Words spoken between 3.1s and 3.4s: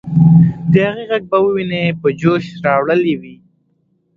وې.